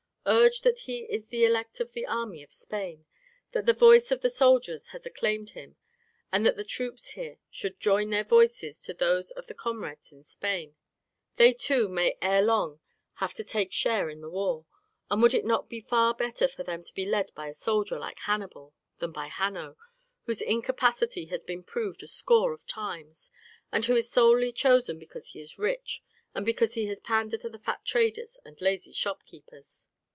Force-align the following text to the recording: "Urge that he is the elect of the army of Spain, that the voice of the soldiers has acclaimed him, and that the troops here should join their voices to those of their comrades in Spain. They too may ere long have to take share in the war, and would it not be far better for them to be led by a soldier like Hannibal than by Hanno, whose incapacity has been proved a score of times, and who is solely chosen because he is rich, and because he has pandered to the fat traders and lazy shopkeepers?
"Urge 0.27 0.61
that 0.61 0.81
he 0.81 0.99
is 1.11 1.25
the 1.27 1.43
elect 1.43 1.79
of 1.79 1.93
the 1.93 2.05
army 2.05 2.43
of 2.43 2.53
Spain, 2.53 3.05
that 3.53 3.65
the 3.65 3.73
voice 3.73 4.11
of 4.11 4.21
the 4.21 4.29
soldiers 4.29 4.89
has 4.89 5.03
acclaimed 5.03 5.51
him, 5.51 5.77
and 6.31 6.45
that 6.45 6.55
the 6.55 6.63
troops 6.63 7.09
here 7.09 7.39
should 7.49 7.79
join 7.79 8.11
their 8.11 8.23
voices 8.23 8.79
to 8.79 8.93
those 8.93 9.31
of 9.31 9.47
their 9.47 9.55
comrades 9.55 10.11
in 10.13 10.23
Spain. 10.23 10.75
They 11.37 11.53
too 11.53 11.89
may 11.89 12.17
ere 12.21 12.43
long 12.43 12.81
have 13.15 13.33
to 13.33 13.43
take 13.43 13.73
share 13.73 14.09
in 14.11 14.21
the 14.21 14.29
war, 14.29 14.67
and 15.09 15.23
would 15.23 15.33
it 15.33 15.43
not 15.43 15.67
be 15.67 15.81
far 15.81 16.13
better 16.13 16.47
for 16.47 16.61
them 16.61 16.83
to 16.83 16.93
be 16.93 17.05
led 17.05 17.33
by 17.33 17.47
a 17.47 17.53
soldier 17.53 17.97
like 17.97 18.19
Hannibal 18.19 18.75
than 18.99 19.11
by 19.11 19.25
Hanno, 19.27 19.75
whose 20.27 20.41
incapacity 20.41 21.25
has 21.25 21.41
been 21.41 21.63
proved 21.63 22.03
a 22.03 22.07
score 22.07 22.53
of 22.53 22.67
times, 22.67 23.31
and 23.71 23.85
who 23.85 23.95
is 23.95 24.09
solely 24.11 24.51
chosen 24.53 24.99
because 24.99 25.29
he 25.29 25.41
is 25.41 25.57
rich, 25.57 26.03
and 26.35 26.45
because 26.45 26.75
he 26.75 26.85
has 26.85 26.99
pandered 26.99 27.41
to 27.41 27.49
the 27.49 27.57
fat 27.59 27.83
traders 27.83 28.37
and 28.45 28.61
lazy 28.61 28.93
shopkeepers? 28.93 29.87